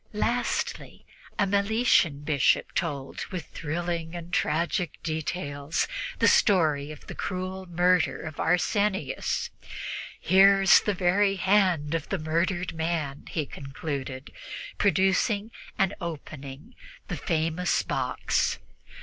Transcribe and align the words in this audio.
Lastly, 0.13 1.05
a 1.37 1.45
Meletian 1.45 2.21
Bishop 2.23 2.73
told, 2.73 3.23
with 3.27 3.45
thrilling 3.45 4.15
and 4.15 4.33
tragic 4.33 4.97
details, 5.03 5.87
the 6.17 6.27
story 6.27 6.91
of 6.91 7.05
the 7.05 7.13
cruel 7.13 7.67
murder 7.67 8.19
of 8.19 8.39
Arsenius. 8.39 9.51
"Here 10.19 10.63
is 10.63 10.81
the 10.81 10.95
very 10.95 11.35
hand 11.35 11.93
of 11.93 12.09
the 12.09 12.17
murdered 12.17 12.73
man," 12.73 13.25
he 13.29 13.45
concluded, 13.45 14.31
producing 14.79 15.51
and 15.77 15.93
opening 16.01 16.73
the 17.07 17.15
famous 17.17 17.83
box. 17.83 18.57